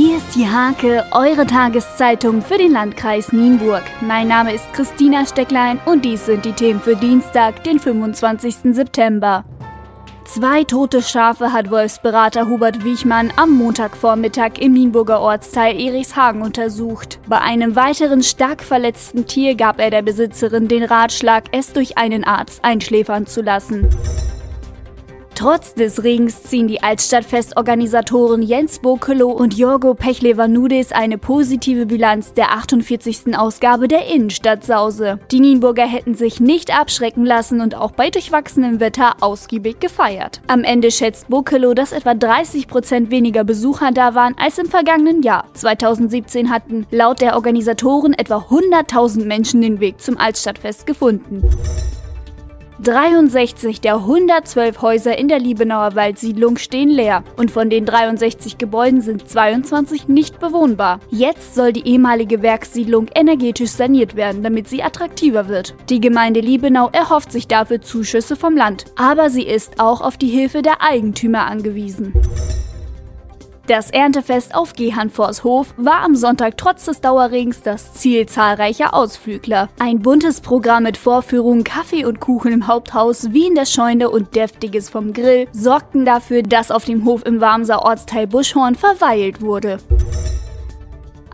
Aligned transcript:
Hier 0.00 0.18
ist 0.18 0.36
die 0.36 0.46
Hake, 0.46 1.04
eure 1.10 1.44
Tageszeitung 1.44 2.40
für 2.40 2.56
den 2.56 2.70
Landkreis 2.70 3.32
Nienburg. 3.32 3.82
Mein 4.00 4.28
Name 4.28 4.54
ist 4.54 4.72
Christina 4.72 5.26
Stecklein 5.26 5.80
und 5.86 6.04
dies 6.04 6.24
sind 6.24 6.44
die 6.44 6.52
Themen 6.52 6.78
für 6.78 6.94
Dienstag, 6.94 7.64
den 7.64 7.80
25. 7.80 8.76
September. 8.76 9.44
Zwei 10.24 10.62
tote 10.62 11.02
Schafe 11.02 11.52
hat 11.52 11.72
Wolfsberater 11.72 12.46
Hubert 12.46 12.84
Wiechmann 12.84 13.32
am 13.34 13.50
Montagvormittag 13.58 14.60
im 14.60 14.74
Nienburger 14.74 15.20
Ortsteil 15.20 15.74
Erichshagen 15.80 16.42
untersucht. 16.42 17.18
Bei 17.26 17.40
einem 17.40 17.74
weiteren 17.74 18.22
stark 18.22 18.62
verletzten 18.62 19.26
Tier 19.26 19.56
gab 19.56 19.80
er 19.80 19.90
der 19.90 20.02
Besitzerin 20.02 20.68
den 20.68 20.84
Ratschlag, 20.84 21.46
es 21.50 21.72
durch 21.72 21.98
einen 21.98 22.22
Arzt 22.22 22.64
einschläfern 22.64 23.26
zu 23.26 23.42
lassen. 23.42 23.88
Trotz 25.38 25.72
des 25.72 26.02
Regens 26.02 26.42
ziehen 26.42 26.66
die 26.66 26.82
Altstadtfestorganisatoren 26.82 28.42
Jens 28.42 28.80
Bokelow 28.80 29.30
und 29.30 29.56
Jorgo 29.56 29.94
Pechlevanudis 29.94 30.90
eine 30.90 31.16
positive 31.16 31.86
Bilanz 31.86 32.32
der 32.32 32.50
48. 32.50 33.38
Ausgabe 33.38 33.86
der 33.86 34.08
Innenstadtsause. 34.08 35.20
Die 35.30 35.38
Nienburger 35.38 35.86
hätten 35.86 36.16
sich 36.16 36.40
nicht 36.40 36.76
abschrecken 36.76 37.24
lassen 37.24 37.60
und 37.60 37.76
auch 37.76 37.92
bei 37.92 38.10
durchwachsenem 38.10 38.80
Wetter 38.80 39.14
ausgiebig 39.20 39.78
gefeiert. 39.78 40.40
Am 40.48 40.64
Ende 40.64 40.90
schätzt 40.90 41.28
Bokelow, 41.28 41.72
dass 41.72 41.92
etwa 41.92 42.14
30 42.14 42.66
Prozent 42.66 43.12
weniger 43.12 43.44
Besucher 43.44 43.92
da 43.92 44.16
waren 44.16 44.34
als 44.40 44.58
im 44.58 44.66
vergangenen 44.66 45.22
Jahr. 45.22 45.44
2017 45.54 46.50
hatten 46.50 46.84
laut 46.90 47.20
der 47.20 47.36
Organisatoren 47.36 48.12
etwa 48.12 48.38
100.000 48.38 49.24
Menschen 49.24 49.60
den 49.60 49.78
Weg 49.78 50.00
zum 50.00 50.18
Altstadtfest 50.18 50.84
gefunden. 50.84 51.44
63 52.80 53.80
der 53.80 53.96
112 53.96 54.80
Häuser 54.82 55.18
in 55.18 55.26
der 55.26 55.40
Liebenauer 55.40 55.96
Waldsiedlung 55.96 56.58
stehen 56.58 56.88
leer 56.88 57.24
und 57.36 57.50
von 57.50 57.70
den 57.70 57.84
63 57.84 58.56
Gebäuden 58.56 59.00
sind 59.00 59.28
22 59.28 60.06
nicht 60.06 60.38
bewohnbar. 60.38 61.00
Jetzt 61.10 61.56
soll 61.56 61.72
die 61.72 61.88
ehemalige 61.88 62.40
Werkssiedlung 62.40 63.08
energetisch 63.14 63.70
saniert 63.70 64.14
werden, 64.14 64.44
damit 64.44 64.68
sie 64.68 64.84
attraktiver 64.84 65.48
wird. 65.48 65.74
Die 65.90 66.00
Gemeinde 66.00 66.38
Liebenau 66.38 66.88
erhofft 66.92 67.32
sich 67.32 67.48
dafür 67.48 67.82
Zuschüsse 67.82 68.36
vom 68.36 68.56
Land, 68.56 68.84
aber 68.94 69.28
sie 69.28 69.44
ist 69.44 69.80
auch 69.80 70.00
auf 70.00 70.16
die 70.16 70.28
Hilfe 70.28 70.62
der 70.62 70.80
Eigentümer 70.80 71.46
angewiesen. 71.46 72.12
Das 73.68 73.90
Erntefest 73.90 74.54
auf 74.54 74.72
Gehanforshof 74.72 75.74
war 75.76 76.00
am 76.00 76.16
Sonntag 76.16 76.56
trotz 76.56 76.86
des 76.86 77.02
Dauerregens 77.02 77.60
das 77.60 77.92
Ziel 77.92 78.24
zahlreicher 78.24 78.94
Ausflügler. 78.94 79.68
Ein 79.78 79.98
buntes 79.98 80.40
Programm 80.40 80.84
mit 80.84 80.96
Vorführungen, 80.96 81.64
Kaffee 81.64 82.06
und 82.06 82.18
Kuchen 82.18 82.50
im 82.50 82.66
Haupthaus, 82.66 83.30
wie 83.32 83.46
in 83.46 83.54
der 83.54 83.66
Scheune 83.66 84.08
und 84.08 84.34
Deftiges 84.34 84.88
vom 84.88 85.12
Grill 85.12 85.48
sorgten 85.52 86.06
dafür, 86.06 86.42
dass 86.42 86.70
auf 86.70 86.86
dem 86.86 87.04
Hof 87.04 87.26
im 87.26 87.42
Warmser 87.42 87.84
Ortsteil 87.84 88.26
Buschhorn 88.26 88.74
verweilt 88.74 89.42
wurde. 89.42 89.76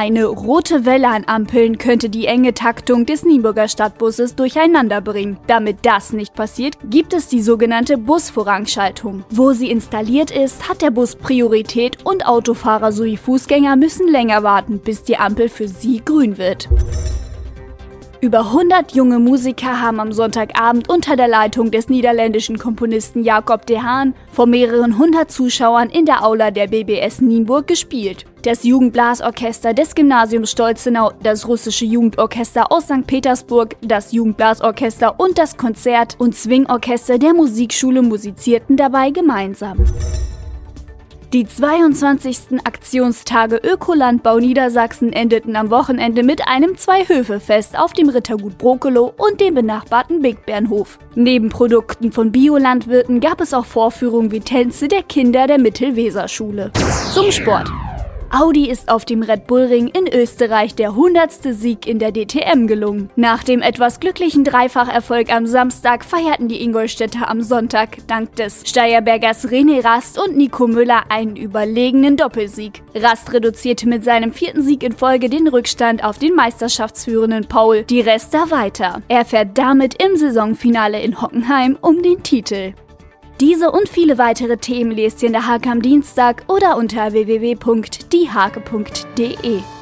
Eine 0.00 0.26
rote 0.26 0.84
Welle 0.84 1.08
an 1.08 1.24
Ampeln 1.26 1.76
könnte 1.76 2.08
die 2.08 2.26
enge 2.26 2.54
Taktung 2.54 3.04
des 3.04 3.24
Nienburger 3.24 3.66
Stadtbusses 3.66 4.36
durcheinander 4.36 5.00
bringen. 5.00 5.38
Damit 5.48 5.78
das 5.82 6.12
nicht 6.12 6.34
passiert, 6.34 6.76
gibt 6.84 7.12
es 7.12 7.26
die 7.26 7.42
sogenannte 7.42 7.98
Busvorrangschaltung. 7.98 9.24
Wo 9.28 9.50
sie 9.54 9.72
installiert 9.72 10.30
ist, 10.30 10.68
hat 10.68 10.82
der 10.82 10.92
Bus 10.92 11.16
Priorität 11.16 12.06
und 12.06 12.28
Autofahrer 12.28 12.92
sowie 12.92 13.16
Fußgänger 13.16 13.74
müssen 13.74 14.06
länger 14.06 14.44
warten, 14.44 14.78
bis 14.78 15.02
die 15.02 15.16
Ampel 15.16 15.48
für 15.48 15.66
sie 15.66 16.00
grün 16.04 16.38
wird. 16.38 16.68
Über 18.20 18.40
100 18.40 18.96
junge 18.96 19.20
Musiker 19.20 19.80
haben 19.80 20.00
am 20.00 20.12
Sonntagabend 20.12 20.88
unter 20.90 21.14
der 21.14 21.28
Leitung 21.28 21.70
des 21.70 21.88
niederländischen 21.88 22.58
Komponisten 22.58 23.22
Jakob 23.22 23.64
de 23.64 23.78
Haan 23.78 24.12
vor 24.32 24.46
mehreren 24.46 24.98
hundert 24.98 25.30
Zuschauern 25.30 25.88
in 25.88 26.04
der 26.04 26.24
Aula 26.24 26.50
der 26.50 26.66
BBS 26.66 27.20
Nienburg 27.20 27.68
gespielt. 27.68 28.24
Das 28.42 28.64
Jugendblasorchester 28.64 29.72
des 29.72 29.94
Gymnasiums 29.94 30.50
Stolzenau, 30.50 31.12
das 31.22 31.46
russische 31.46 31.84
Jugendorchester 31.84 32.72
aus 32.72 32.86
St. 32.86 33.06
Petersburg, 33.06 33.76
das 33.82 34.10
Jugendblasorchester 34.10 35.20
und 35.20 35.38
das 35.38 35.56
Konzert- 35.56 36.16
und 36.18 36.34
Swingorchester 36.34 37.18
der 37.18 37.34
Musikschule 37.34 38.02
musizierten 38.02 38.76
dabei 38.76 39.10
gemeinsam. 39.10 39.78
Die 41.34 41.44
22. 41.44 42.64
Aktionstage 42.64 43.56
Ökolandbau 43.56 44.38
Niedersachsen 44.38 45.12
endeten 45.12 45.56
am 45.56 45.68
Wochenende 45.68 46.22
mit 46.22 46.48
einem 46.48 46.78
Zwei-Höfe-Fest 46.78 47.78
auf 47.78 47.92
dem 47.92 48.08
Rittergut 48.08 48.56
Brokelow 48.56 49.12
und 49.14 49.38
dem 49.38 49.54
benachbarten 49.54 50.22
Big 50.22 50.46
Bernhof. 50.46 50.98
Neben 51.14 51.50
Produkten 51.50 52.12
von 52.12 52.32
Biolandwirten 52.32 53.20
gab 53.20 53.42
es 53.42 53.52
auch 53.52 53.66
Vorführungen 53.66 54.30
wie 54.30 54.40
Tänze 54.40 54.88
der 54.88 55.02
Kinder 55.02 55.46
der 55.46 55.58
Mittelweserschule. 55.58 56.70
Zum 57.12 57.30
Sport. 57.30 57.68
Audi 58.30 58.68
ist 58.68 58.90
auf 58.90 59.06
dem 59.06 59.22
Red 59.22 59.46
Bull 59.46 59.62
Ring 59.62 59.88
in 59.88 60.06
Österreich 60.06 60.74
der 60.74 60.90
100. 60.90 61.32
Sieg 61.54 61.86
in 61.86 61.98
der 61.98 62.12
DTM 62.12 62.66
gelungen. 62.66 63.08
Nach 63.16 63.42
dem 63.42 63.62
etwas 63.62 64.00
glücklichen 64.00 64.44
Dreifacherfolg 64.44 65.32
am 65.32 65.46
Samstag 65.46 66.04
feierten 66.04 66.46
die 66.46 66.62
Ingolstädter 66.62 67.30
am 67.30 67.40
Sonntag 67.40 68.06
dank 68.06 68.36
des 68.36 68.68
Steierbergers 68.68 69.48
René 69.48 69.82
Rast 69.82 70.18
und 70.22 70.36
Nico 70.36 70.66
Müller 70.66 71.04
einen 71.08 71.36
überlegenen 71.36 72.18
Doppelsieg. 72.18 72.82
Rast 72.94 73.32
reduzierte 73.32 73.88
mit 73.88 74.04
seinem 74.04 74.32
vierten 74.32 74.62
Sieg 74.62 74.82
in 74.82 74.92
Folge 74.92 75.30
den 75.30 75.48
Rückstand 75.48 76.04
auf 76.04 76.18
den 76.18 76.34
meisterschaftsführenden 76.34 77.46
Paul 77.46 77.84
die 77.84 78.02
Rester 78.02 78.50
weiter. 78.50 79.00
Er 79.08 79.24
fährt 79.24 79.56
damit 79.56 80.02
im 80.02 80.16
Saisonfinale 80.16 81.00
in 81.00 81.22
Hockenheim 81.22 81.78
um 81.80 82.02
den 82.02 82.22
Titel. 82.22 82.74
Diese 83.40 83.70
und 83.70 83.88
viele 83.88 84.18
weitere 84.18 84.56
Themen 84.56 84.90
lest 84.90 85.22
ihr 85.22 85.28
in 85.28 85.32
der 85.32 85.46
Hake 85.46 85.70
am 85.70 85.80
Dienstag 85.80 86.42
oder 86.48 86.76
unter 86.76 87.12
www.diehake.de. 87.12 89.77